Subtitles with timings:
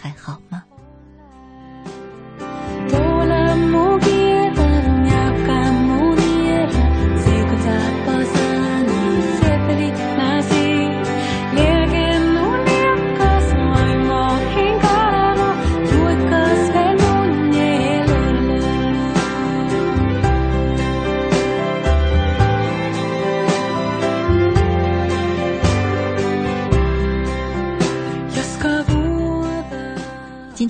[0.00, 0.62] 还好吗？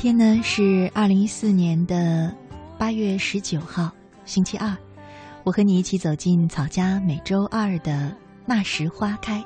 [0.00, 2.32] 今天呢是二零一四年的
[2.78, 3.90] 八月十九号，
[4.24, 4.72] 星期二。
[5.42, 9.44] 我和你一起走进草家每周二的那时花开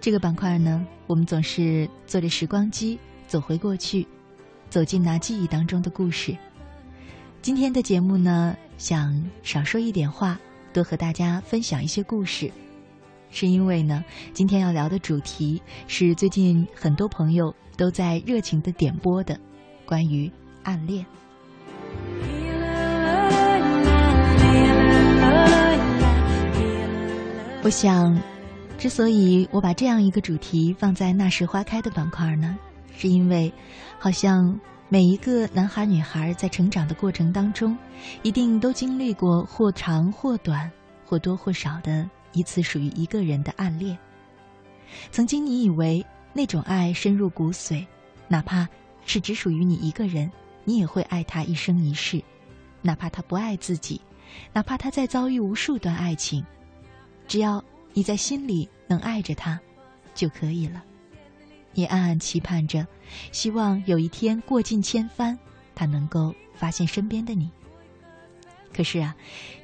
[0.00, 4.06] 这个板块呢，我们总是坐着时光机走回过去，
[4.70, 6.36] 走进那记忆当中的故事。
[7.42, 10.38] 今天的节目呢，想少说一点话，
[10.72, 12.48] 多和大家分享一些故事，
[13.32, 17.52] 是因为呢，今天要聊的主题是最近很多朋友。
[17.74, 19.36] 都在热情的点播的，
[19.86, 20.30] 关于
[20.62, 21.04] 暗恋。
[27.62, 28.22] 我想，
[28.76, 32.56] 之所以我把这样一个主题放在那时花开的板块呢，
[32.94, 33.50] 是因为，
[33.98, 37.76] 好像每一个男孩女孩在成长的过程当中，
[38.22, 40.70] 一定都经历过或长或短、
[41.06, 43.96] 或多或少的一次属于一个人的暗恋。
[45.10, 46.04] 曾经你以为。
[46.34, 47.84] 那种爱深入骨髓，
[48.26, 48.66] 哪怕
[49.04, 50.32] 是只属于你一个人，
[50.64, 52.24] 你也会爱他一生一世；
[52.80, 54.00] 哪怕他不爱自己，
[54.50, 56.42] 哪怕他在遭遇无数段爱情，
[57.28, 57.62] 只要
[57.92, 59.60] 你在心里能爱着他，
[60.14, 60.82] 就可以了。
[61.74, 62.86] 你暗暗期盼着，
[63.30, 65.38] 希望有一天过尽千帆，
[65.74, 67.50] 他能够发现身边的你。
[68.72, 69.14] 可是啊，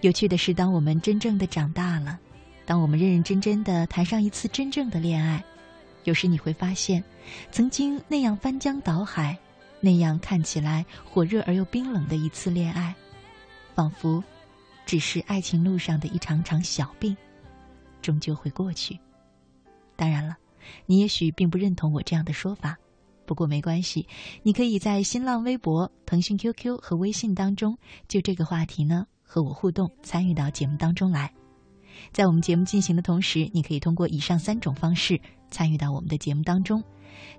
[0.03, 2.21] 有趣的是，当我们真正的长大了，
[2.69, 5.43] 当我们认认真真的谈上一次真正的恋爱。
[6.05, 7.03] 有时你会发现，
[7.51, 9.35] 曾经那样翻江倒海、
[9.81, 12.95] 那样看起来火热而又冰冷的一次恋爱，
[13.75, 14.23] 仿佛
[14.85, 17.17] 只是爱情路上的一场场小病，
[18.03, 18.99] 终究会过去。
[19.97, 20.37] 当然了，
[20.85, 22.77] 你也许并不认同我这样的说法，
[23.25, 24.07] 不过没关系，
[24.43, 31.33] 你可以在新浪微博、腾讯 QQ 和微信当中就这个话题呢和我互动，参与到节目当中来。
[32.13, 35.21] 在我们节目进行的同时，你可以通过以上三种方式
[35.51, 36.83] 参与到我们的节目当中。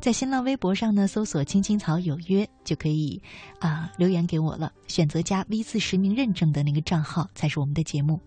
[0.02, 3.22] 在新浪微博上呢，搜索“青青草有约”就可以
[3.60, 4.72] 啊留言给我了。
[4.88, 8.20] 选择加 V 字实名认证的那个账号才是我们的节目。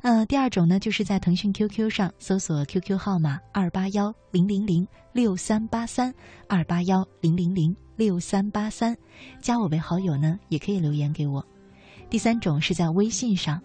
[0.00, 6.12] 呃，第二种呢，就是在腾讯 QQ 上搜索 QQ 号码二八幺零零零六三八三
[6.48, 8.96] 二八幺零零零六三八三，
[9.40, 11.46] 加我为好友呢，也可以留言给我。
[12.10, 13.62] 第三种是在微信上。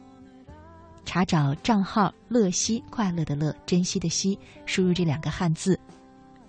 [1.08, 5.80] 查找账号“乐西”，快乐的乐，珍惜的惜，输入这两个汉字，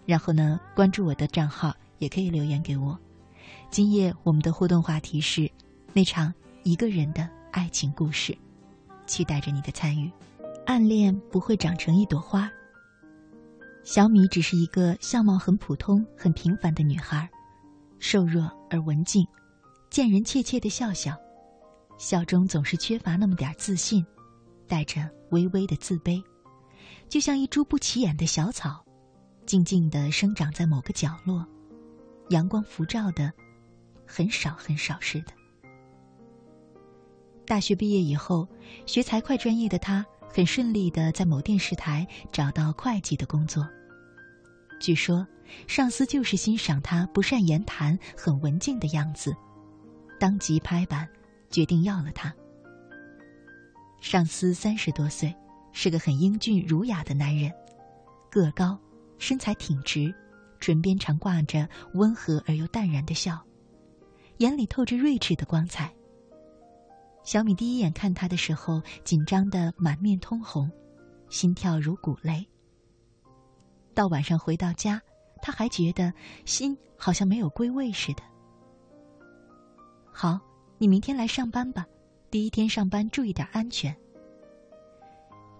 [0.04, 2.98] 然后呢，关注我的账号，也可以留言给我。
[3.70, 5.48] 今夜我们的互动话题是
[5.92, 8.36] 那场一个人的爱情故事，
[9.06, 10.10] 期待着你的参与。
[10.66, 12.50] 暗恋不会长成一朵花。
[13.84, 17.30] 小米只是一个相貌很普通、很平凡的女孩，
[18.00, 19.24] 瘦弱而文静，
[19.88, 21.16] 见人怯怯的笑笑，
[21.96, 24.04] 笑中总是缺乏那么点自信。
[24.68, 26.22] 带着微微的自卑，
[27.08, 28.84] 就像一株不起眼的小草，
[29.46, 31.44] 静静的生长在某个角落，
[32.28, 33.32] 阳光辐照的
[34.06, 35.32] 很少很少似的。
[37.46, 38.46] 大学毕业以后，
[38.84, 43.66] 学财会专业的他很顺利的在某电视台找到会计的工作。
[44.78, 45.26] 据说，
[45.66, 49.34] 上司就是欣赏他不善言谈、很文静的样子，
[50.20, 51.08] 当即拍板
[51.50, 52.32] 决定要了他。
[54.00, 55.34] 上司三十多岁，
[55.72, 57.52] 是个很英俊儒雅的男人，
[58.30, 58.78] 个高，
[59.18, 60.14] 身材挺直，
[60.60, 63.38] 唇边常挂着温和而又淡然的笑，
[64.38, 65.92] 眼里透着睿智的光彩。
[67.24, 70.70] 小米第一眼看他的时候，紧张的满面通红，
[71.28, 72.46] 心跳如鼓擂。
[73.94, 75.02] 到晚上回到家，
[75.42, 76.12] 他还觉得
[76.46, 78.22] 心好像没有归位似的。
[80.12, 80.40] 好，
[80.78, 81.84] 你明天来上班吧。
[82.30, 83.96] 第一天上班，注意点安全。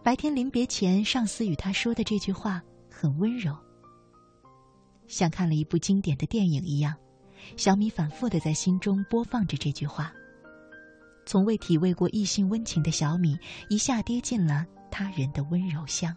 [0.05, 3.57] 白天临别前，上司与他说的这句话很温柔。
[5.07, 6.95] 像看了一部经典的电影一样，
[7.57, 10.13] 小米反复的在心中播放着这句话。
[11.25, 13.39] 从未体味过异性温情的小米，
[13.71, 16.15] 一下跌进了他人的温柔乡。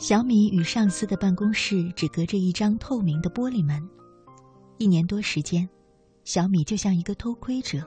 [0.00, 3.86] 小米与上司的办公室只隔着一张透明的玻璃门。
[4.78, 5.68] 一年多时间，
[6.24, 7.86] 小米就像一个偷窥者，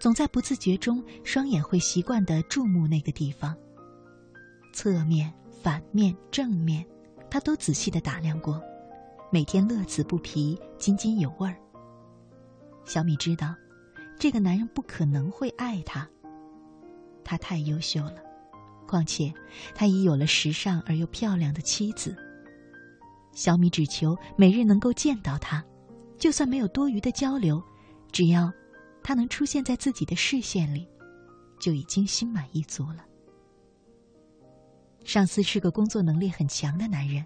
[0.00, 3.54] 总在不自觉中，双眼会习惯地注目那个地方。
[4.72, 5.30] 侧面、
[5.62, 6.82] 反面、正面，
[7.30, 8.58] 他都仔细地打量过，
[9.30, 11.58] 每天乐此不疲，津津有味儿。
[12.86, 13.54] 小米知道，
[14.18, 16.08] 这个男人不可能会爱他，
[17.22, 18.14] 他太优秀了。
[18.86, 19.32] 况且，
[19.74, 22.16] 他已有了时尚而又漂亮的妻子。
[23.32, 25.64] 小米只求每日能够见到他，
[26.18, 27.62] 就算没有多余的交流，
[28.12, 28.52] 只要
[29.02, 30.86] 他能出现在自己的视线里，
[31.58, 33.04] 就已经心满意足了。
[35.04, 37.24] 上司是个工作能力很强的男人，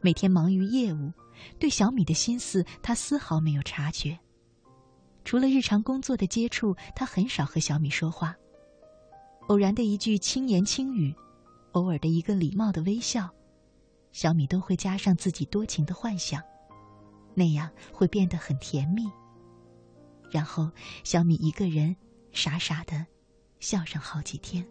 [0.00, 1.12] 每天忙于业务，
[1.58, 4.18] 对小米的心思他丝毫没有察觉。
[5.24, 8.36] 除了日常工作的接触，他很少和小米说话。
[9.48, 11.14] 偶然的一句轻言轻语，
[11.72, 13.30] 偶尔的一个礼貌的微笑，
[14.12, 16.42] 小米都会加上自己多情的幻想，
[17.34, 19.10] 那样会变得很甜蜜。
[20.30, 20.70] 然后，
[21.02, 21.96] 小米一个人
[22.30, 23.06] 傻傻的
[23.58, 24.62] 笑上好几天。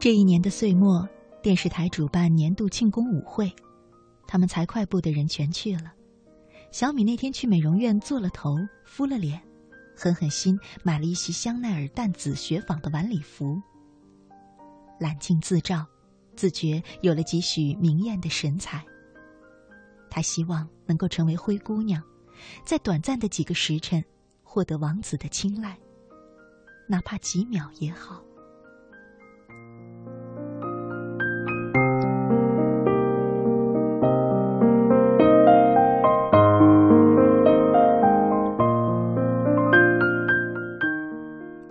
[0.00, 1.06] 这一年的岁末，
[1.42, 3.54] 电视台主办年度庆功舞会，
[4.26, 5.92] 他们财会部的人全去了。
[6.72, 9.38] 小米那天去美容院做了头、敷了脸，
[9.94, 13.60] 狠狠心买了一袭香奈儿淡紫雪纺的晚礼服。
[14.98, 15.86] 揽镜自照，
[16.34, 18.82] 自觉有了几许明艳的神采。
[20.08, 22.02] 他希望能够成为灰姑娘，
[22.64, 24.02] 在短暂的几个时辰，
[24.42, 25.78] 获得王子的青睐，
[26.88, 28.24] 哪怕几秒也好。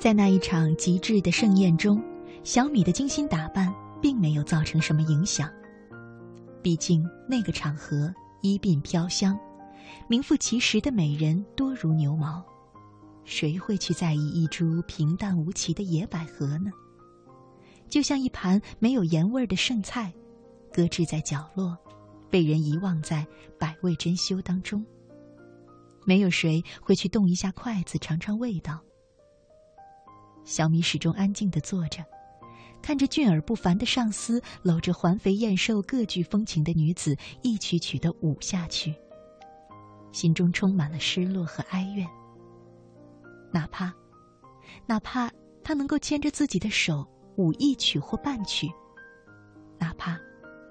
[0.09, 2.03] 在那一场极致的盛宴中，
[2.43, 3.71] 小米的精心打扮
[4.01, 5.47] 并没有造成什么影响。
[6.63, 8.11] 毕竟那个场合
[8.41, 9.39] 衣鬓飘香，
[10.07, 12.43] 名副其实的美人多如牛毛，
[13.23, 16.71] 谁会去在意一株平淡无奇的野百合呢？
[17.87, 20.11] 就像一盘没有盐味的剩菜，
[20.73, 21.77] 搁置在角落，
[22.31, 23.23] 被人遗忘在
[23.59, 24.83] 百味珍馐当中。
[26.03, 28.81] 没有谁会去动一下筷子尝尝味道。
[30.49, 32.03] 小米始终安静地坐着，
[32.81, 38.95] 看着俊而不凡的上司搂着环肥燕瘦、各具风情的女子一曲曲的舞下去，
[40.11, 42.07] 心中充满了失落和哀怨。
[43.51, 43.93] 哪怕，
[44.87, 45.31] 哪怕
[45.63, 48.67] 他能够牵着自己的手舞一曲或半曲，
[49.77, 50.19] 哪怕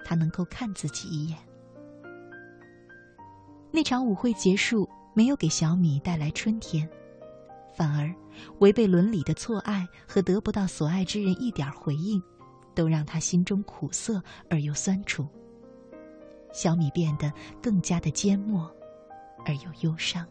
[0.04, 1.38] 他能够看自己一眼。
[3.70, 6.88] 那场舞会结束，没有给小米带来春天。
[7.78, 8.12] 反而，
[8.58, 12.20] 违背伦理的错爱和得不到所爱之人一点回应，
[12.74, 14.20] 都让他心中苦涩
[14.50, 15.24] 而又酸楚。
[16.52, 17.32] 小米变得
[17.62, 18.68] 更加的缄默，
[19.46, 20.26] 而又忧伤。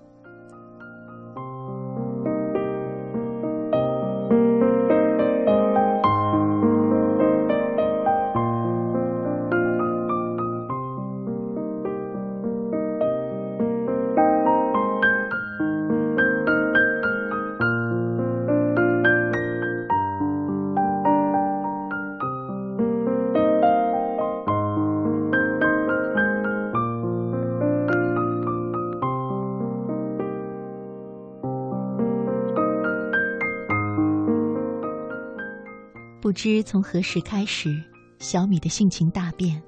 [36.37, 37.83] 知从何时开始，
[38.19, 39.59] 小米的性情大变，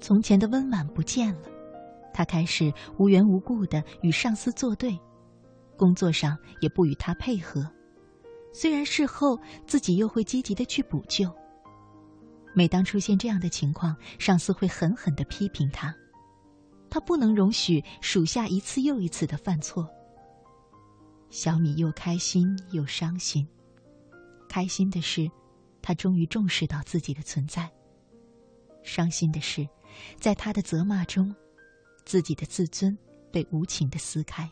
[0.00, 1.42] 从前的温婉不见了。
[2.12, 4.98] 他开始无缘无故的与上司作对，
[5.76, 7.64] 工作上也不与他配合。
[8.52, 11.32] 虽然事后自己又会积极的去补救。
[12.52, 15.94] 每当出现这样的情况，上司会狠狠的批评他，
[16.90, 19.88] 他不能容许属下一次又一次的犯错。
[21.30, 23.46] 小米又开心又伤心。
[24.48, 25.30] 开心的是，
[25.88, 27.66] 他终于重视到自己的存在；
[28.82, 29.66] 伤心的是，
[30.20, 31.34] 在他的责骂中。
[32.04, 32.96] 自己的自尊
[33.32, 34.50] 被无情的撕开，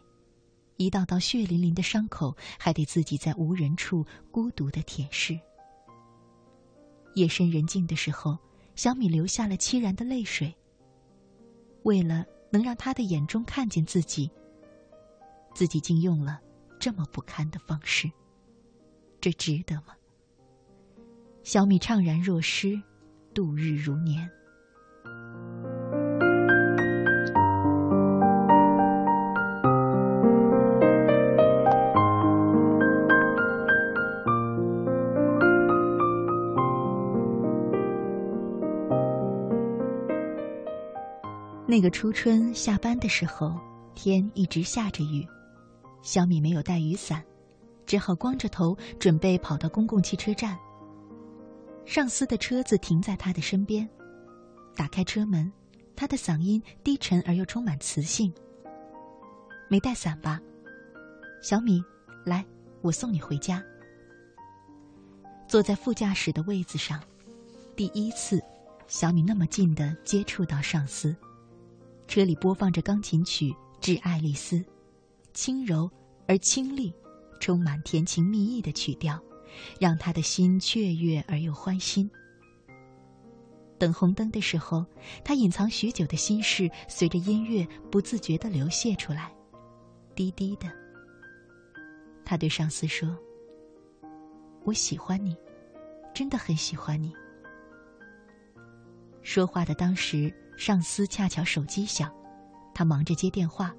[0.78, 5.38] 一道道血淋淋的伤口还得自己在无人处孤独的舔舐。
[7.16, 8.38] 夜深人静的时候，
[8.74, 10.56] 小米流下了凄然的泪水。
[11.82, 14.30] 为了能让他的眼中看见自己，
[15.54, 16.40] 自己竟用了
[16.80, 18.10] 这么不堪的方式，
[19.20, 19.94] 这值得吗？
[21.46, 22.76] 小米怅然若失，
[23.32, 24.28] 度日如年。
[41.64, 43.54] 那个初春下班的时候，
[43.94, 45.24] 天一直下着雨，
[46.02, 47.22] 小米没有带雨伞，
[47.86, 50.58] 只好光着头准备跑到公共汽车站。
[51.86, 53.88] 上司的车子停在他的身边，
[54.74, 55.50] 打开车门，
[55.94, 58.30] 他的嗓音低沉而又充满磁性
[59.70, 60.40] ：“没带伞吧，
[61.40, 61.80] 小米，
[62.24, 62.44] 来，
[62.82, 63.62] 我送你回家。”
[65.46, 67.00] 坐在副驾驶的位子上，
[67.76, 68.42] 第一次，
[68.88, 71.16] 小米那么近的接触到上司。
[72.08, 73.50] 车里播放着钢琴曲
[73.80, 74.56] 《致爱丽丝》，
[75.32, 75.88] 轻柔
[76.26, 76.92] 而清丽，
[77.40, 79.22] 充满甜情蜜意的曲调，
[79.80, 82.10] 让他的心雀跃而又欢欣。
[83.78, 84.84] 等红灯的时候，
[85.24, 89.30] 他隐藏许久的心事随着音乐不自觉的流泻出来，
[90.14, 90.70] 低低的。
[92.24, 93.16] 他对上司说
[94.64, 95.36] ：“我喜欢你，
[96.14, 97.12] 真的很喜欢你。”
[99.22, 100.32] 说话的当时。
[100.56, 102.10] 上司恰巧手机响，
[102.74, 103.76] 他忙着接电话。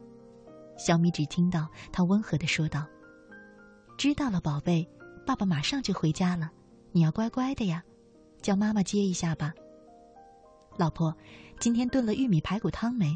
[0.77, 2.85] 小米只听到他温和的说道
[3.97, 4.87] ：“知道了，宝贝，
[5.27, 6.49] 爸爸马上就回家了，
[6.93, 7.83] 你要乖乖的呀，
[8.41, 9.53] 叫妈妈接一下吧。”
[10.79, 11.13] 老婆，
[11.59, 13.13] 今天炖了玉米排骨汤没？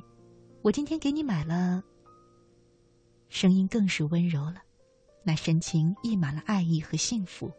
[0.62, 1.82] 我今天给你买了。
[3.30, 4.56] 声音更是温柔了，
[5.24, 7.50] 那神情溢满了爱意和幸福。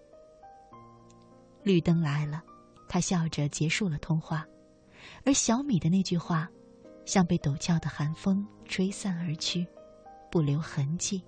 [1.63, 2.43] 绿灯来了，
[2.91, 4.47] 他笑着结束了通话。
[5.25, 6.47] 而小米的那句话，
[7.07, 9.67] 像被陡峭的寒风吹散而去，
[10.31, 11.25] 不留痕迹。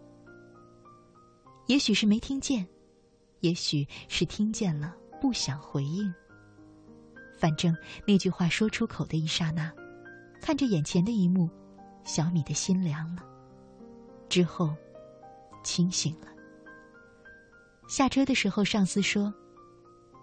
[1.69, 2.69] 也许是没听见，
[3.45, 6.13] 也许是听见了不想回应。
[7.39, 9.71] 反正那句话说出口的一刹那，
[10.41, 11.51] 看着眼前的一幕，
[12.05, 13.23] 小米的心凉了。
[14.31, 14.75] 之后，
[15.63, 16.29] 清醒了。
[17.87, 19.33] 下车的时候，上司说：“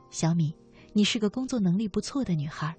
[0.09, 0.55] 小米，
[0.93, 2.75] 你是个工作能力不错的女孩。”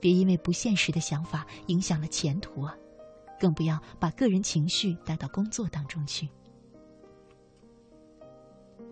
[0.00, 2.76] 别因为不现实的想法影响了前途啊！
[3.40, 6.28] 更不要把个人情绪带到工作当中去。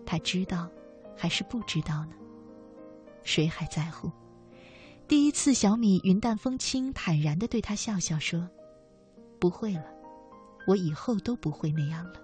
[0.05, 0.69] 他知道，
[1.17, 2.11] 还是不知道呢？
[3.23, 4.11] 谁还在乎？
[5.07, 8.47] 第一次，小米云淡风轻、坦然的对他笑笑说
[9.39, 9.85] ：“不会了，
[10.67, 12.21] 我以后都不会那样了。”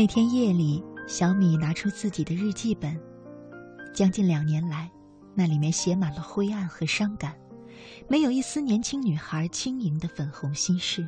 [0.00, 2.98] 那天夜里，小米拿出自己的日记本，
[3.92, 4.90] 将近两年来，
[5.34, 7.38] 那里面写满了灰暗和伤感，
[8.08, 11.06] 没有一丝年轻女孩轻盈的粉红心事。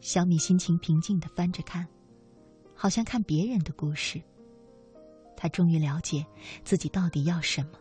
[0.00, 1.86] 小米心情平静的翻着看，
[2.74, 4.22] 好像看别人的故事。
[5.36, 6.24] 他终于了解
[6.64, 7.72] 自己到底要什么，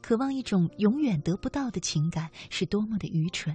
[0.00, 3.54] 渴望一种永远得不到的情感是多么的愚蠢，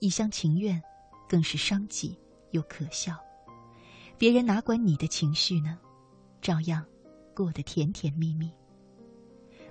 [0.00, 0.82] 一厢情愿，
[1.28, 2.18] 更是伤己
[2.50, 3.16] 又可笑。
[4.18, 5.78] 别人哪管你的情绪呢？
[6.42, 6.84] 照样
[7.34, 8.52] 过得甜甜蜜蜜。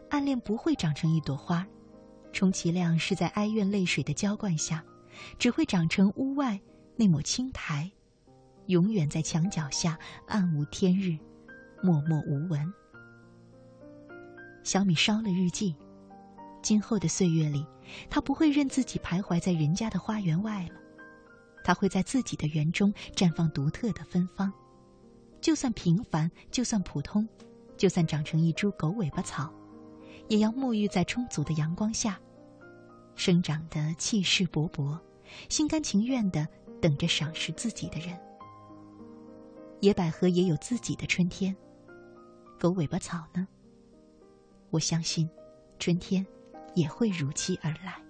[0.10, 1.68] 暗恋不会长成一朵花，
[2.32, 4.82] 充其量是在哀怨泪水的浇灌下，
[5.38, 6.58] 只会长成屋外
[6.96, 7.92] 那抹青苔，
[8.68, 11.18] 永远在墙角下暗无天日，
[11.84, 12.74] 默默无闻。
[14.64, 15.76] 小米烧了日记，
[16.62, 17.66] 今后的岁月里，
[18.10, 20.76] 他不会任自己徘徊在人家的花园外了，
[21.68, 24.54] 它会在自己的园中绽放独特的芬芳。
[25.42, 27.28] 就算平凡，就算普通，
[27.76, 29.54] 就算长成一株狗尾巴草，
[30.30, 32.18] 也要沐浴在充足的阳光下，
[33.16, 34.98] 生长得气势勃勃，
[35.50, 36.48] 心甘情愿的
[36.82, 38.18] 等着赏识自己的人。
[39.82, 41.54] 野百合也有自己的春天，
[42.58, 43.46] 狗尾巴草呢？
[44.70, 45.30] 我相信，
[45.80, 46.26] 春天
[46.76, 48.02] 也会如期而来。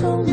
[0.00, 0.27] 重。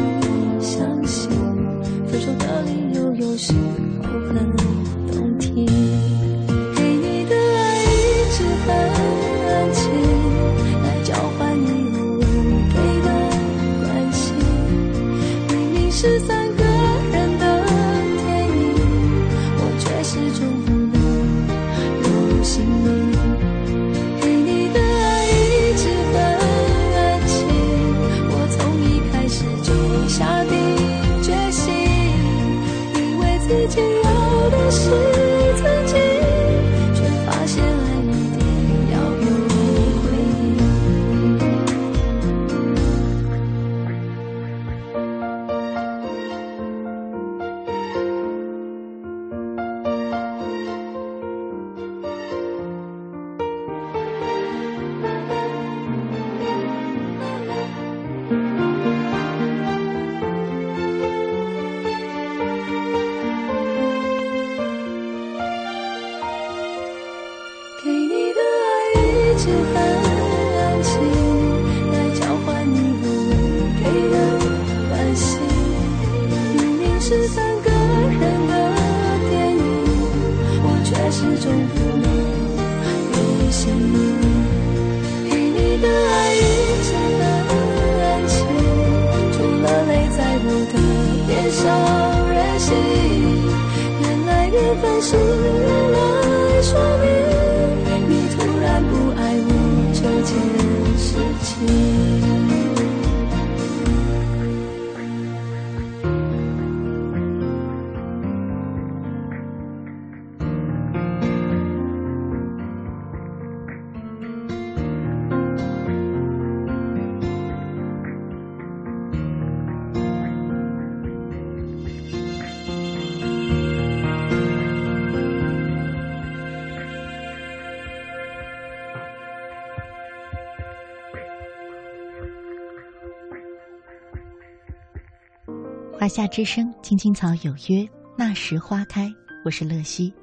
[136.06, 137.84] 华夏之声，青青草有约，
[138.16, 139.12] 那时花开。
[139.44, 140.14] 我是乐西，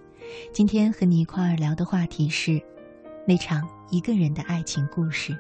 [0.53, 2.63] 今天和你一块儿聊的话题是
[3.27, 5.37] 那场一个人的爱情故事。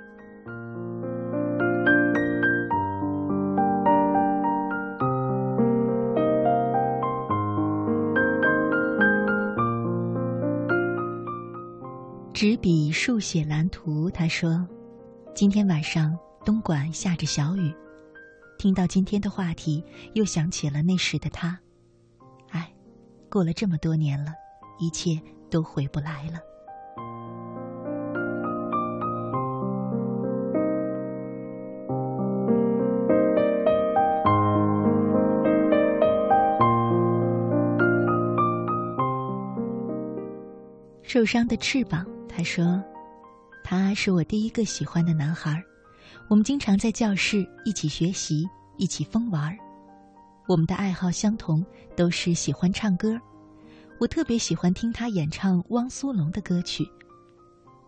[12.32, 14.66] 执笔书写蓝图，他说，
[15.36, 17.72] 今天晚上东莞下着小雨。
[18.62, 21.58] 听到今天的话题，又想起了那时的他。
[22.50, 22.72] 哎，
[23.28, 24.32] 过了这么多年了，
[24.78, 25.20] 一切
[25.50, 26.38] 都回不来了。”
[41.02, 42.06] 受伤的翅膀。
[42.28, 42.80] 他说
[43.64, 45.60] ：“他是我第一个喜欢的男孩，
[46.32, 49.54] 我们经常在教室一起学习，一起疯玩。
[50.48, 51.62] 我们的爱好相同，
[51.94, 53.20] 都是喜欢唱歌。
[54.00, 56.90] 我特别喜欢听他演唱汪苏泷的歌曲。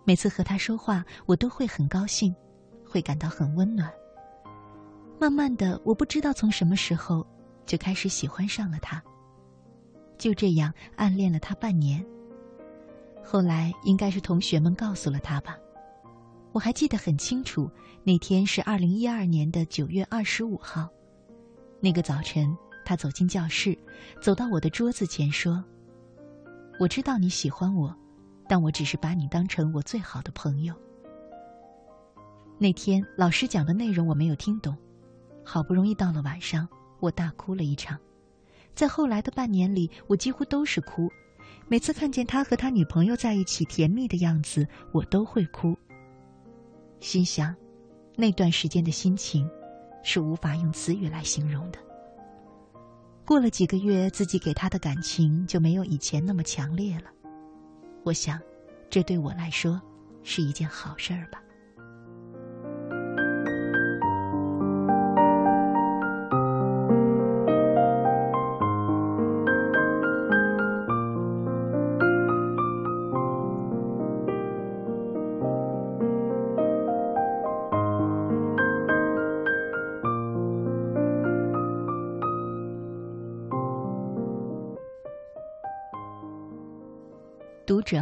[0.04, 2.36] 每次和他说话，我都会很高兴，
[2.86, 3.90] 会感到很温暖。
[5.18, 7.26] 慢慢的，我不知道从什么时候
[7.64, 9.02] 就开始喜欢上了他。
[10.18, 12.04] 就这样暗恋了他半年。”
[13.24, 15.56] 后来应该是同学们告诉了他吧，
[16.52, 17.70] 我还记得很清楚，
[18.06, 20.90] 那天是二零一二年的九月二十五号。
[21.80, 23.76] 那个早晨，他走进教室，
[24.20, 25.64] 走到我的桌子前说
[26.78, 27.96] ：“我知道你喜欢我，
[28.46, 30.74] 但我只是把你当成我最好的朋友。”
[32.60, 34.76] 那天老师讲的内容我没有听懂，
[35.42, 36.68] 好不容易到了晚上，
[37.00, 37.98] 我大哭了一场。
[38.74, 41.10] 在后来的半年里，我几乎都是哭。
[41.68, 45.74] 每次看见他和他女朋友在一起甜蜜的样子，我都会哭。
[47.00, 47.54] 心想，
[48.16, 49.48] 那段时间的心情，
[50.02, 51.78] 是无法用词语来形容的。
[53.24, 57.10] 过了几个月，自己给他的感情就没有以前那么强烈了。
[58.02, 58.40] 我想，
[58.88, 59.80] 这对我来说，
[60.22, 61.42] 是一件好事儿吧。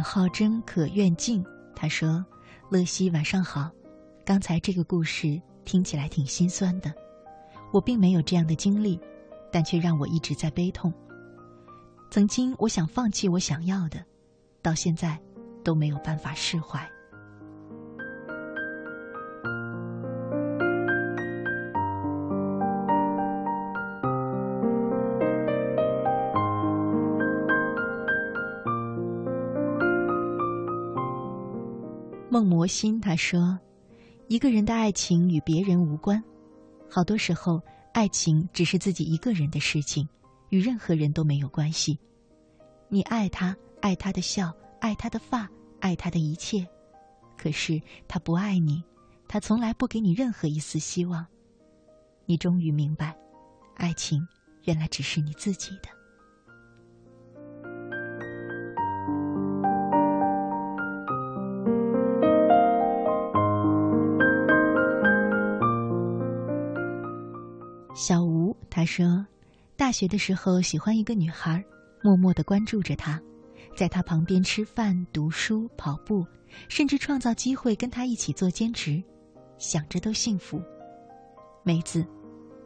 [0.03, 1.43] 好真可愿静，
[1.75, 2.23] 他说
[2.69, 3.71] ：“乐西晚上好，
[4.25, 6.93] 刚才这个故事听起来挺心酸的。
[7.71, 8.99] 我并没有这样的经历，
[9.51, 10.93] 但却让我一直在悲痛。
[12.11, 14.03] 曾经我想放弃我想要的，
[14.61, 15.19] 到现在
[15.63, 16.87] 都没有办法释怀。”
[32.63, 33.59] 魔心他说
[34.29, 36.23] ：“一个人的爱情与别人无关，
[36.89, 37.61] 好多时候
[37.93, 40.07] 爱情只是自己一个人的事情，
[40.47, 41.99] 与任何人都没有关系。
[42.87, 44.49] 你爱他，爱他的笑，
[44.79, 45.45] 爱他的发，
[45.81, 46.65] 爱他的一切，
[47.37, 48.81] 可是他不爱你，
[49.27, 51.27] 他从来不给你任何一丝希望。
[52.25, 53.13] 你终于明白，
[53.75, 54.25] 爱情
[54.63, 55.89] 原来只是你自己的。”
[68.83, 69.25] 他说，
[69.77, 71.63] 大学的时候喜欢一个女孩，
[72.01, 73.17] 默默的关注着她，
[73.77, 76.27] 在她旁边吃饭、读书、跑步，
[76.67, 79.01] 甚至创造机会跟她一起做兼职，
[79.57, 80.61] 想着都幸福。
[81.63, 82.05] 梅子，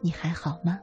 [0.00, 0.80] 你还好吗？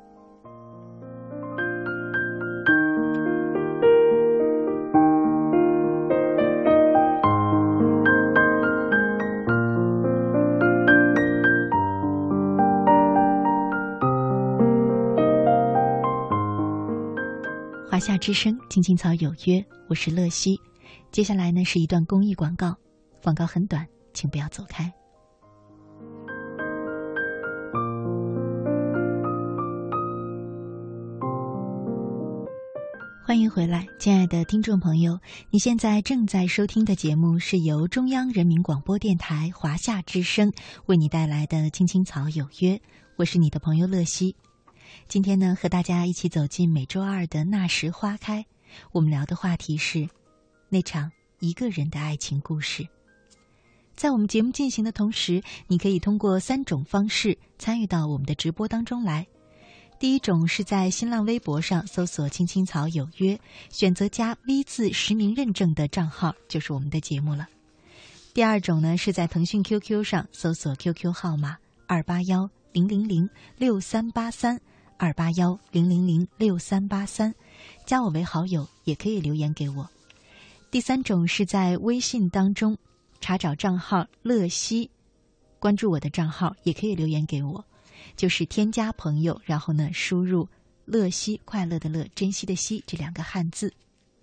[18.06, 20.62] 夏之声，青青草有约，我是乐西。
[21.12, 22.78] 接下来呢是一段公益广告，
[23.24, 24.94] 广告很短，请不要走开。
[33.26, 40.54] 欢迎回来，亲爱的听众朋友，你现在正在收听的节目是由中央人民广播电台华夏之声
[40.86, 42.76] 为你带来的《青青草有约》，
[43.16, 44.36] 我是你的朋友乐西。
[45.08, 48.46] 今天呢，和大家一起走进每周二的那时花开。
[48.92, 50.10] 我们聊的话题是
[50.70, 52.88] 那场一个人的爱情故事。
[53.96, 59.26] 在我们节目进行的同时，你可以通过三种方式参与到我们的直播当中来。
[59.98, 63.40] 第一种是在新浪微博上搜索“青青草有约”，
[63.72, 67.48] 选择加 V 字实名认证的账号就是我们的节目了。
[68.34, 71.56] 第二种呢是在腾讯 QQ 上搜索 QQ 号码
[71.88, 74.60] 二八幺零零零六三八三。
[74.98, 77.34] 二八幺零零零六三八三，
[77.86, 79.90] 加我为好友，也可以留言给我。
[80.72, 82.78] 第三种是在微信当中
[83.20, 84.90] 查找账号“乐西”，
[85.60, 87.64] 关注我的账号，也可以留言给我，
[88.16, 90.48] 就是添加朋友，然后呢输入
[90.86, 93.74] “乐西”快乐的乐，珍惜的惜这两个汉字，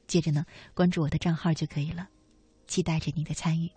[0.07, 2.09] 接着呢关注我的账号就可以了，
[2.67, 3.71] 期待着你的参与。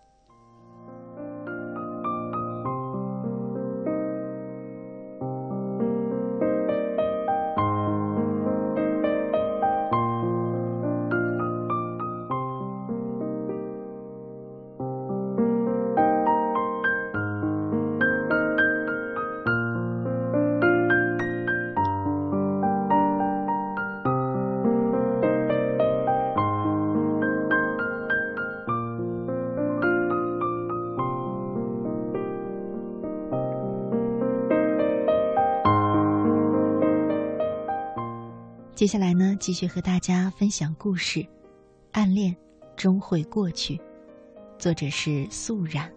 [39.38, 41.20] 继续和大家分享故事，
[41.92, 42.34] 《暗恋
[42.76, 43.76] 终会过去》，
[44.58, 45.92] 作者是素染。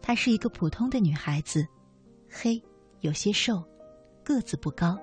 [0.00, 1.66] 她是一个普通的女孩子，
[2.30, 2.62] 黑，
[3.00, 3.62] 有些瘦，
[4.24, 4.98] 个子不高。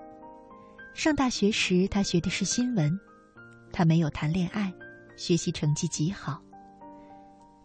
[0.93, 2.97] 上大学时，她学的是新闻，
[3.71, 4.73] 她没有谈恋爱，
[5.17, 6.41] 学习成绩极好。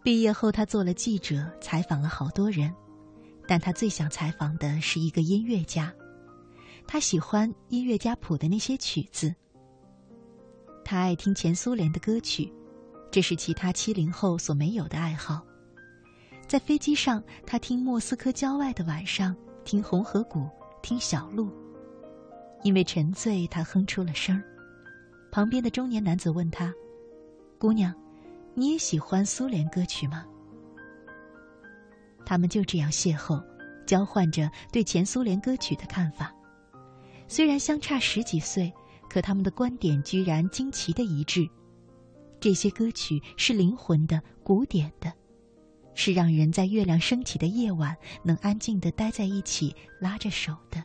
[0.02, 2.74] 毕业后，她做了记者，采访了好多人，
[3.46, 5.92] 但她最想采访的是一个音乐家。
[6.90, 9.32] 他喜欢音乐家谱的那些曲子。
[10.82, 12.50] 他爱听前苏联的歌曲，
[13.10, 15.44] 这是其他七零后所没有的爱好。
[16.46, 20.48] 在飞机上，他听莫斯科郊外的晚上，听红河谷，
[20.80, 21.50] 听小路。
[22.64, 24.42] 因为沉醉，他哼出了声儿。
[25.30, 26.72] 旁边的中年男子问他
[27.60, 27.94] ：“姑娘，
[28.54, 30.24] 你也喜欢苏联歌曲吗？”
[32.24, 33.44] 他们就这样邂逅，
[33.86, 36.34] 交换着对前苏联歌曲的看法。
[37.28, 38.72] 虽然相差十几岁，
[39.08, 41.48] 可他们的观点居然惊奇的一致。
[42.40, 45.12] 这些歌曲是灵魂的、古典的，
[45.94, 50.82] 是让人在月亮升起的夜晚能安静的待在一起，拉着手的。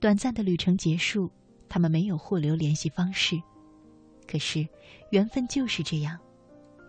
[0.00, 1.30] 短暂的旅程结束，
[1.68, 3.40] 他们没有互留联系方式。
[4.26, 4.66] 可是，
[5.10, 6.18] 缘分就是这样，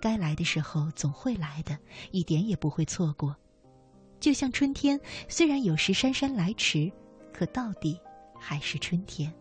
[0.01, 1.77] 该来的时候总会来的，
[2.11, 3.35] 一点也不会错过。
[4.19, 6.91] 就像春天，虽然有时姗姗来迟。
[7.39, 7.97] 可到底
[8.37, 9.33] 还是春天。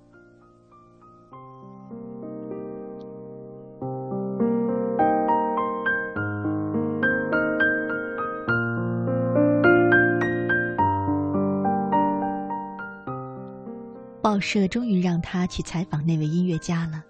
[14.23, 17.03] 报社终于让他去采访那位音乐家了。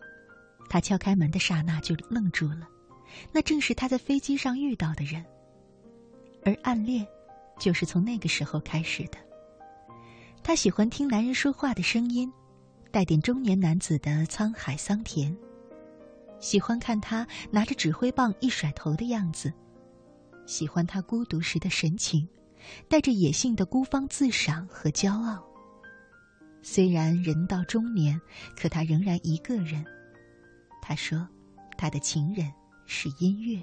[0.70, 2.66] 他敲开门的刹那就愣住了，
[3.30, 5.22] 那正是他在飞机上遇到的人。
[6.46, 7.06] 而暗恋，
[7.58, 9.27] 就是从那个时候开始的。
[10.48, 12.32] 他喜欢听男人说话的声音，
[12.90, 15.30] 带点中年男子的沧海桑田；
[16.40, 19.50] 喜欢看他拿着指挥棒一甩头的样子；
[20.46, 22.26] 喜欢他孤独时的神情，
[22.88, 25.46] 带着野性的孤芳自赏和骄傲。
[26.62, 28.18] 虽然人到中年，
[28.56, 29.84] 可他仍然一个人。
[30.80, 31.28] 他说
[31.76, 32.50] ：“他的情人
[32.86, 33.62] 是音乐。”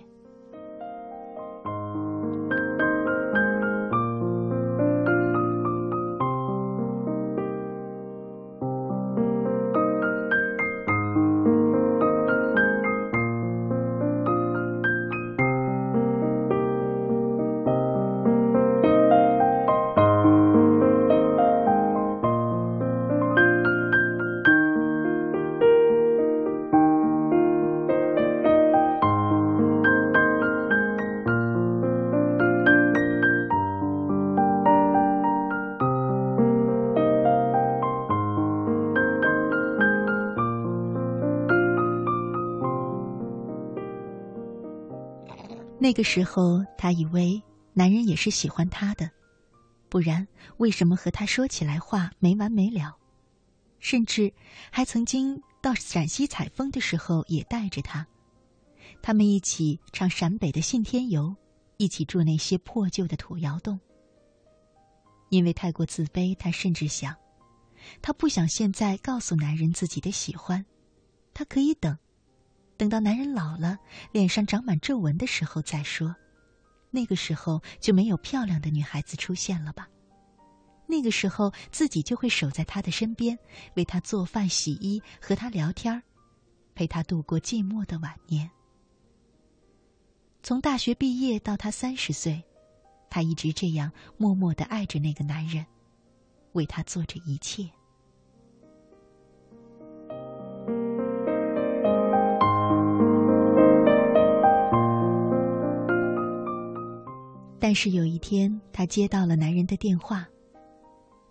[45.86, 47.40] 那个时候，他以为
[47.74, 49.08] 男人也是喜欢她的，
[49.88, 52.98] 不然为什么和他说起来话没完没了？
[53.78, 54.34] 甚至
[54.72, 58.04] 还曾经到陕西采风的时候也带着他，
[59.04, 61.36] 他们一起唱陕北的信天游，
[61.78, 63.80] 一起住那些破旧的土窑洞。
[65.30, 67.16] 因为太过自卑，他甚至想，
[68.02, 70.66] 他不想现在告诉男人自己的喜欢，
[71.32, 71.96] 他可以等。
[72.78, 73.78] 等到男人老了，
[74.12, 76.14] 脸上长满皱纹的时候再说，
[76.92, 79.88] 那个时候就没有漂亮的女孩子出现了吧？
[80.88, 83.38] 那个时候自己就会守在他的身边，
[83.76, 86.02] 为他做饭、洗衣，和他聊天
[86.76, 88.50] 陪他度过寂寞的晚年。
[90.44, 92.44] 从大学毕业到他三十岁，
[93.10, 95.66] 他一直这样默默的爱着那个男人，
[96.52, 97.68] 为他做着一切。
[107.66, 110.30] 但是有一天，她接到了男人的电话：“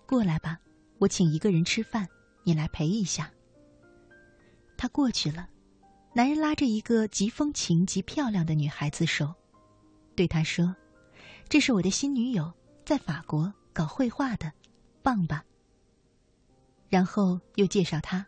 [0.04, 0.58] 过来吧，
[0.98, 2.08] 我请一个人吃饭，
[2.42, 3.32] 你来陪一下。”
[4.76, 5.48] 她过去了，
[6.12, 9.32] 男人拉着一个极风情、极漂亮的女孩子手，
[10.16, 10.74] 对她说
[11.48, 12.52] ：“这是我的新女友，
[12.84, 14.52] 在法国搞绘画的，
[15.04, 15.44] 棒吧？”
[16.90, 18.26] 然后又介绍她：“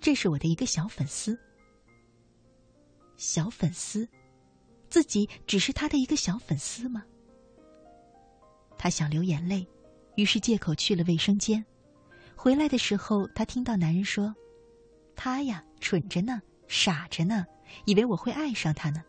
[0.00, 1.38] 这是我的一个小粉丝。”
[3.18, 4.08] 小粉丝。
[4.88, 7.04] 自己只是他的一个小粉丝吗？
[8.82, 9.68] 他想流眼泪，
[10.16, 11.62] 于是借口去了卫生间。
[12.34, 14.34] 回来的时候，他听到男人说
[15.14, 17.44] ：“他呀，蠢着呢，傻着呢，
[17.84, 19.04] 以为我会爱上他呢。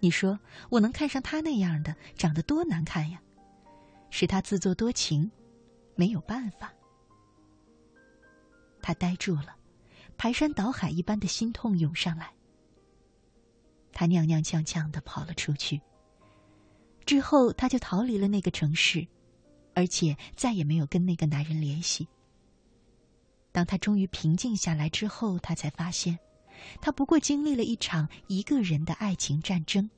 [0.00, 0.36] 你说
[0.70, 3.22] 我能看上他那样的，长得多难看呀？
[4.10, 5.30] 是他自作多情，
[5.94, 6.74] 没有办法。”
[8.82, 9.54] 他呆住了，
[10.18, 12.32] 排山倒海一般的心痛涌上来。
[13.92, 15.80] 他踉踉跄跄的跑了出去。
[17.06, 19.06] 之后，他就逃离了那个城市，
[19.74, 22.06] 而且再也没有跟那个男人联系。
[23.52, 26.18] 当他终于平静下来之后，他才发现，
[26.80, 29.88] 他不过经历了一场一个人的爱情战争，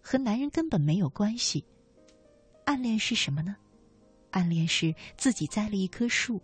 [0.00, 1.64] 和男人根本没有关系。
[2.64, 3.56] 暗恋是什么呢？
[4.30, 6.40] 暗恋是自己栽了一棵树，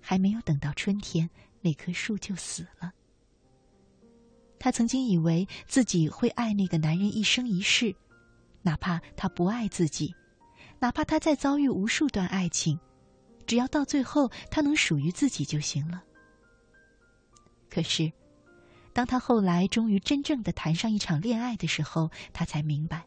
[0.00, 1.30] 还没有等到春天，
[1.60, 2.92] 那棵树就死了。
[4.58, 7.94] 她曾经以为自己会爱那个男人一生一世，
[8.62, 10.14] 哪怕他不爱自己，
[10.78, 12.78] 哪怕他再遭遇无数段爱情，
[13.46, 16.02] 只要到最后他能属于自己就行了。
[17.68, 18.12] 可是，
[18.92, 23.04] 当他后来终于真正的谈上一场恋爱的时候，他才明白，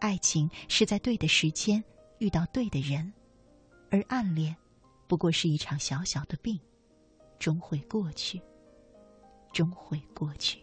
[0.00, 1.82] 爱情是在对的时间
[2.18, 3.12] 遇到对的人，
[3.90, 4.56] 而暗恋，
[5.06, 6.58] 不过是一场小小的病，
[7.38, 8.40] 终会过去。
[9.52, 10.58] 终会过去。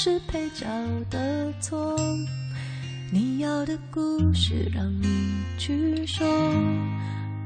[0.00, 0.64] 是配角
[1.10, 1.98] 的错。
[3.10, 5.08] 你要的故事让你
[5.58, 6.24] 去说，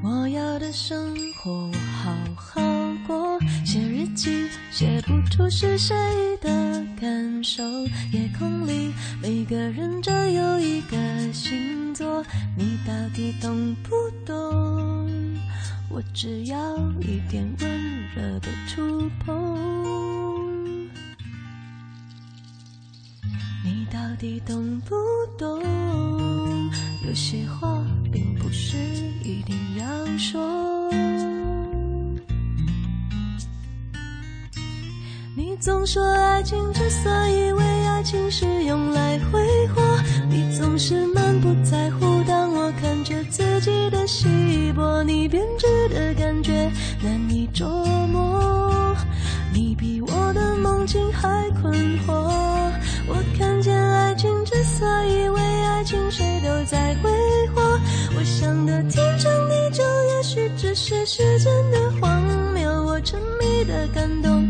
[0.03, 1.71] 我要的生活
[2.03, 2.61] 好好
[3.07, 3.39] 过。
[3.65, 5.95] 写日记写不出是谁
[6.41, 7.63] 的感受，
[8.11, 10.95] 夜空里每个人只有一个
[11.33, 12.23] 星座，
[12.55, 13.95] 你到底懂不
[14.27, 15.09] 懂？
[15.89, 17.81] 我只要一点温
[18.15, 19.82] 热的触碰，
[24.13, 24.95] 到底懂不
[25.39, 25.59] 懂？
[27.07, 28.77] 有些话并不是
[29.23, 29.85] 一定要
[30.19, 30.39] 说。
[35.35, 39.81] 你总说爱情之所以为爱情是用来挥霍，
[40.29, 42.23] 你总是满不在乎。
[42.27, 44.27] 当我看着自己的稀
[44.75, 46.71] 薄，你编织的感觉
[47.01, 47.67] 难以捉
[48.11, 48.95] 摸。
[49.51, 51.73] 你比我的梦境还困
[52.05, 52.52] 惑。
[53.07, 57.09] 我看见爱情之所以为爱情，谁都在挥
[57.53, 57.61] 霍。
[58.15, 62.21] 我想的天长地久，也许只是时间的荒
[62.53, 62.71] 谬。
[62.85, 64.42] 我沉迷的感动。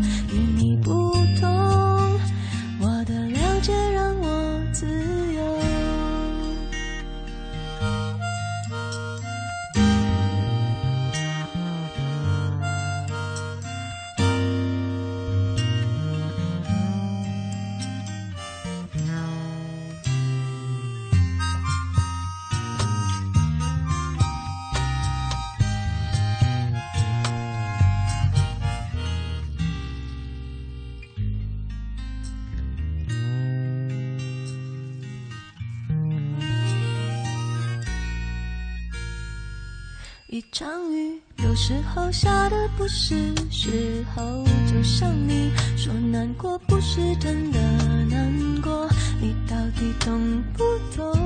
[40.34, 41.22] 一场雨。
[41.44, 47.60] 有时候下的不是时候，就像你说难过不是真的
[48.06, 48.88] 难过，
[49.20, 50.64] 你到底懂不
[50.96, 51.16] 懂？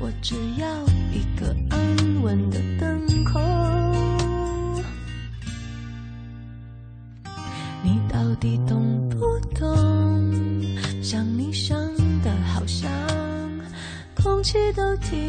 [0.00, 0.66] 我只要
[1.12, 3.38] 一个安稳的等候。
[7.82, 10.32] 你到底懂不懂？
[11.02, 11.78] 想你想
[12.22, 12.90] 的好像
[14.14, 15.28] 空气都停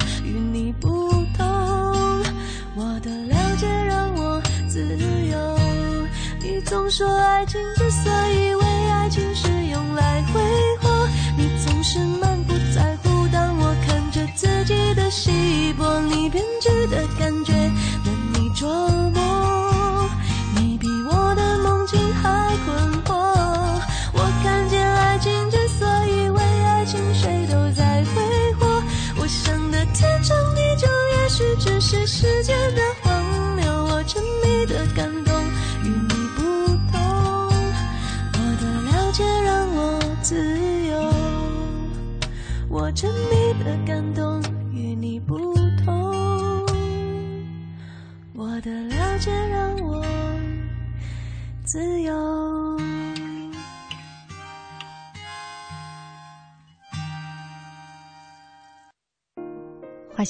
[6.91, 8.53] 说爱情之所以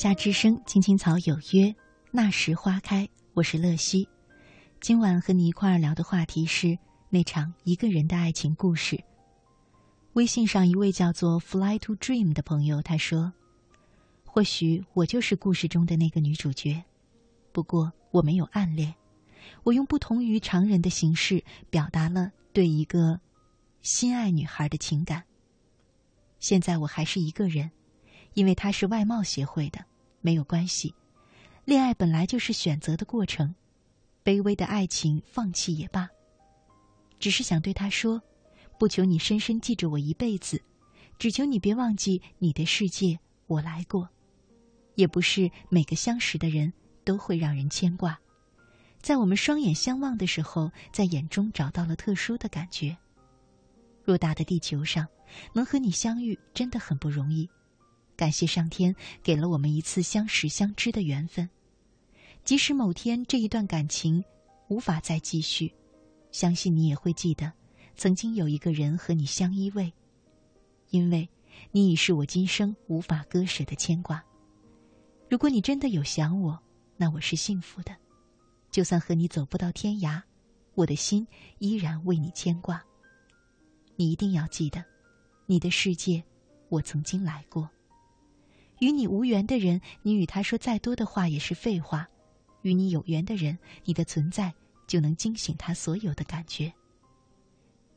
[0.01, 1.75] 夏之声，青青草有约，
[2.09, 3.07] 那时花开。
[3.35, 4.09] 我是乐西，
[4.79, 6.75] 今晚和你一块儿聊的话题是
[7.11, 8.99] 那场一个人的爱情故事。
[10.13, 13.31] 微信上一位叫做 “Fly to Dream” 的朋友他说
[14.25, 16.83] ：“或许我就是故事中的那个女主角，
[17.51, 18.95] 不过我没有暗恋，
[19.61, 23.19] 我用不同于常人的形式表达了对一个
[23.83, 25.23] 心爱女孩的情感。
[26.39, 27.69] 现在我还是一个人。”
[28.33, 29.83] 因为他是外貌协会的，
[30.21, 30.93] 没有关系。
[31.65, 33.53] 恋爱本来就是选择的过程，
[34.23, 36.09] 卑微的爱情放弃也罢。
[37.19, 38.21] 只是想对他说，
[38.79, 40.61] 不求你深深记着我一辈子，
[41.19, 44.09] 只求你别忘记你的世界我来过。
[44.95, 46.71] 也不是每个相识的人
[47.03, 48.19] 都会让人牵挂，
[49.01, 52.97] 在我们双眼相望的时候，在眼中找到了特殊的感觉。
[54.05, 55.07] 偌大的地球上，
[55.53, 57.47] 能和你相遇真的很不容易。
[58.21, 61.49] 感谢上天给了我们一次相识相知的缘分，
[62.43, 64.23] 即使某天这一段感情
[64.67, 65.73] 无法再继续，
[66.31, 67.51] 相信你也会记得，
[67.95, 69.91] 曾经有一个人和你相依偎，
[70.91, 71.27] 因为
[71.71, 74.23] 你已是我今生无法割舍的牵挂。
[75.27, 76.61] 如果你真的有想我，
[76.97, 77.91] 那我是幸福的，
[78.69, 80.21] 就算和你走不到天涯，
[80.75, 82.83] 我的心依然为你牵挂。
[83.95, 84.85] 你一定要记得，
[85.47, 86.23] 你的世界，
[86.69, 87.67] 我曾经来过。
[88.81, 92.03] 与你无缘的人，你与他说再多的话也是废话；
[92.63, 93.55] 与你有缘的人，
[93.85, 94.51] 你的存在
[94.87, 96.73] 就能惊醒他所有的感觉。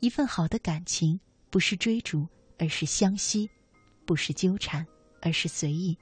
[0.00, 1.18] 一份好的感情，
[1.48, 2.28] 不是追逐，
[2.58, 3.48] 而是相惜；
[4.04, 4.86] 不是纠缠，
[5.22, 5.96] 而是随意；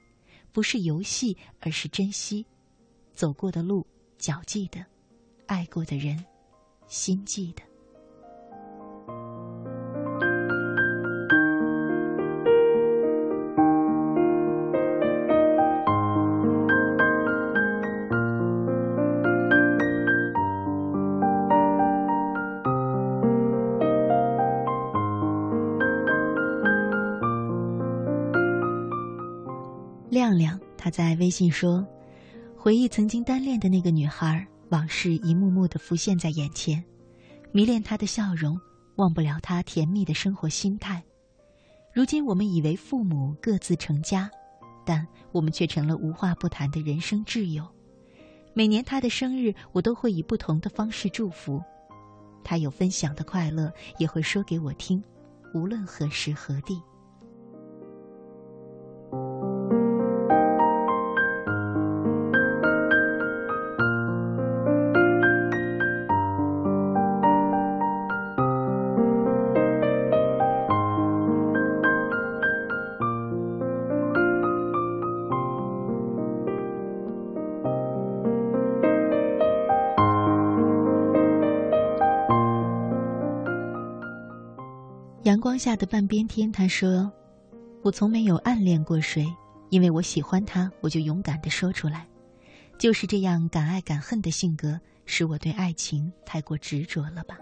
[0.51, 2.45] 不是游戏，而是珍惜。
[3.13, 4.83] 走过的路，脚记得；
[5.47, 6.21] 爱过的人，
[6.87, 7.63] 心记得。
[30.13, 31.83] 亮亮，他在微信说
[32.55, 36.83] ：“回忆曾经单恋的那个女孩，往事一幕幕的浮现在眼前，
[37.51, 38.55] 迷恋她的笑容，
[38.97, 41.03] 忘不了她甜蜜的生活心态。
[41.95, 44.29] 如今我们以为父母各自成家，
[44.85, 47.67] 但我们却成了无话不谈的人生挚友。
[48.53, 51.59] 每年她的生日，我都会以不同的方式祝福。
[52.43, 55.03] 她有分享的快乐，也会说给我听，
[55.55, 56.79] 无论何时何地。”
[85.53, 87.13] 光下的半边天，他说
[87.85, 89.31] ：“我从没有暗恋过谁，
[89.69, 92.07] 因为我喜欢他，我就勇敢的说出来。
[92.79, 97.37] 就是这样敢爱敢恨的性格，使我对爱情太过执着了吧。”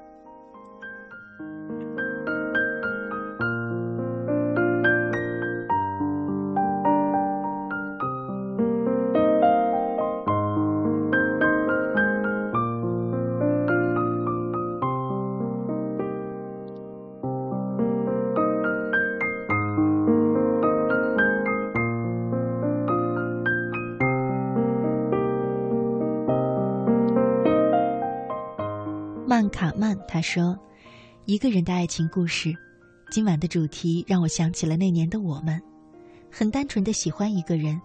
[30.12, 30.60] 他说
[31.24, 32.54] ：“一个人的爱情故事，
[33.10, 35.58] 今晚的主题让我想起了那年的我们，
[36.30, 37.80] 很单纯的喜欢一个人，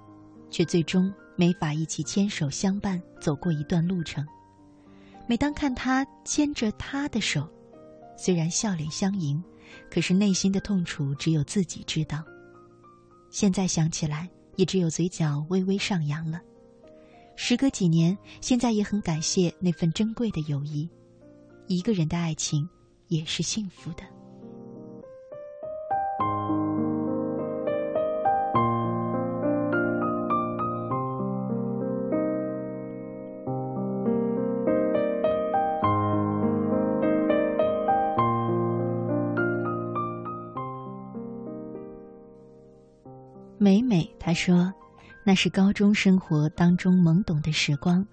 [0.50, 4.26] 却最终没法一起牵手相伴走过一段路程。
[5.28, 7.48] 每当看他牵着他的手，
[8.18, 9.40] 虽然笑脸相迎，
[9.88, 12.24] 可是内心的痛楚只有自己知道。
[13.30, 16.40] 现在想起来，也只有嘴角微微上扬了。
[17.36, 20.90] 时隔几年，现在也很感谢那份珍贵的友谊。”
[21.68, 22.68] 一个人的爱情
[23.08, 24.04] 也是幸福的。
[43.58, 44.72] 美美，她说，
[45.24, 48.06] 那是高中生活当中懵懂的时光。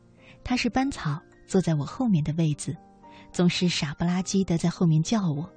[0.43, 2.75] 她是班草，坐在我后面的位子。
[3.33, 5.49] 总是傻不拉几的在后面叫我，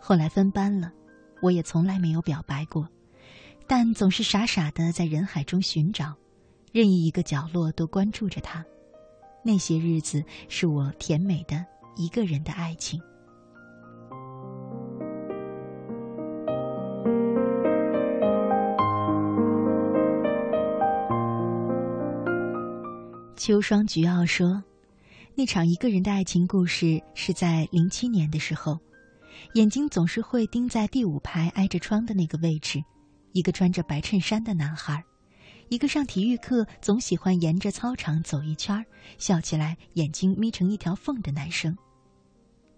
[0.00, 0.92] 后来分班了，
[1.40, 2.88] 我也从来没有表白过，
[3.68, 6.12] 但总是傻傻的在人海中寻找，
[6.72, 8.64] 任意一个角落都关注着他。
[9.44, 13.00] 那些日子是我甜美的一个人的爱情。
[23.36, 24.60] 秋霜菊傲说。
[25.38, 28.80] 那场一个人的爱情故事是在零七年的时候，
[29.52, 32.82] 眼睛总是会盯在第五排挨着窗的那个位置，
[33.32, 35.04] 一个穿着白衬衫的男孩，
[35.68, 38.82] 一个上体育课总喜欢沿着操场走一圈，
[39.18, 41.76] 笑起来眼睛眯成一条缝的男生。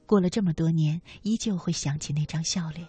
[0.04, 2.84] 过了这么多年，依旧会想起那张笑脸。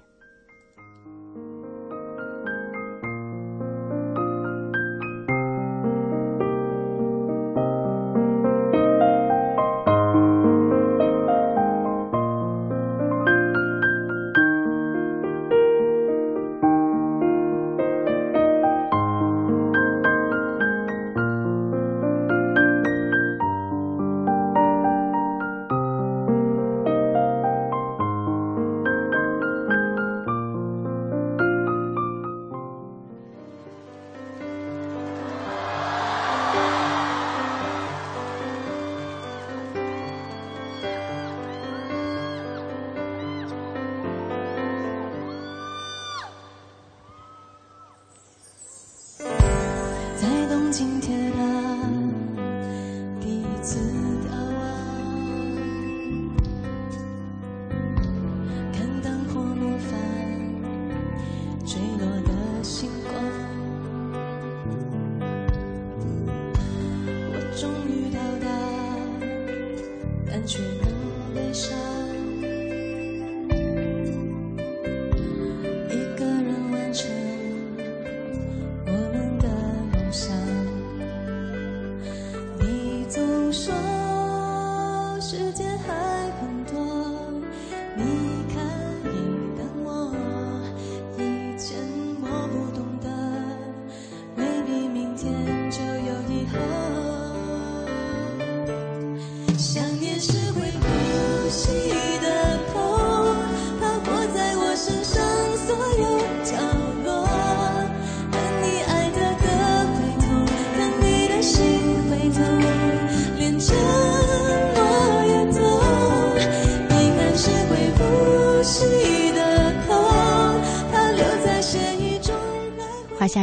[50.79, 51.98] 今天啊。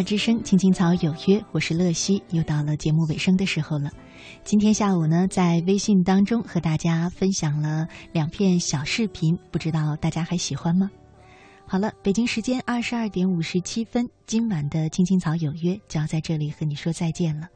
[0.06, 3.90] 之声，青青草有约，我是乐西，又到了节目尾声的时候了。
[4.44, 10.88] 今天下午呢，在微信当中和大家分享了两片小视频，不知道大家还喜欢吗？
[11.66, 17.48] 好了，北京时间二十二点五十七分，今晚的青青草有约就要在这里和你说再见了。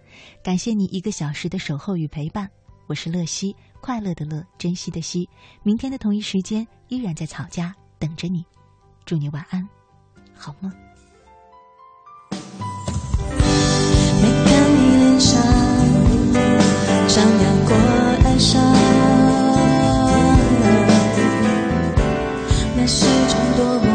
[0.42, 2.50] 感谢你一个小时的守候与陪伴，
[2.88, 5.28] 我是乐西，快乐的乐，珍惜的惜。
[5.62, 8.44] 明天的同一时间，依然在草家等着你。
[9.04, 9.64] 祝你晚安，
[10.34, 10.89] 好梦。
[17.12, 17.74] 商量过
[18.24, 18.76] 爱上了，
[22.76, 23.89] 那是种多么。